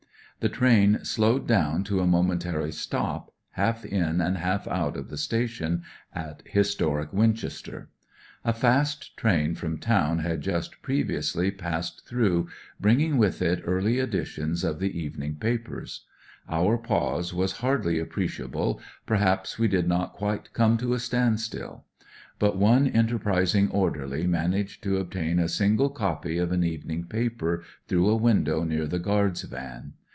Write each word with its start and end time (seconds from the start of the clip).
The 0.43 0.49
train 0.49 1.05
slowed 1.05 1.45
down 1.47 1.83
to 1.83 1.99
a 1.99 2.07
momentary 2.07 2.71
stop, 2.71 3.31
half 3.51 3.85
in 3.85 4.19
and 4.19 4.39
half 4.39 4.67
out 4.67 4.97
of 4.97 5.09
the 5.11 5.17
station, 5.17 5.83
at 6.15 6.41
historic 6.47 7.13
Winchester. 7.13 7.89
A 8.43 8.51
fast 8.51 9.15
train 9.15 9.53
from 9.53 9.77
town 9.77 10.17
had 10.17 10.41
just 10.41 10.81
previously 10.81 11.51
passed 11.51 12.07
g2 12.07 12.09
282 12.09 12.21
ON 12.25 12.41
THE 12.41 12.41
WAY 12.41 12.41
TO 12.41 12.41
LONDON 12.41 12.77
through, 12.79 13.13
bringmg 13.13 13.19
with 13.19 13.41
it 13.59 13.63
early 13.67 13.99
editions 13.99 14.63
of 14.63 14.79
the 14.79 14.99
evening 14.99 15.35
papers. 15.35 16.07
Our 16.49 16.79
pause 16.79 17.35
was 17.35 17.57
hardly 17.59 17.99
appreciable; 17.99 18.81
perhaps 19.05 19.59
we 19.59 19.67
did 19.67 19.87
not 19.87 20.13
quite 20.13 20.53
come 20.53 20.75
to 20.77 20.95
a 20.95 20.99
standstill. 20.99 21.83
But 22.39 22.57
one 22.57 22.87
enter 22.87 23.19
prising 23.19 23.69
orderly 23.69 24.25
managed 24.25 24.81
to 24.85 24.97
obtain 24.97 25.37
a 25.37 25.47
single 25.47 25.91
copy 25.91 26.39
of 26.39 26.51
an 26.51 26.63
evening 26.63 27.03
paper 27.03 27.63
through 27.87 28.09
a 28.09 28.19
wmdow 28.19 28.67
near 28.67 28.87
the 28.87 28.97
guard's 28.97 29.43
van. 29.43 29.93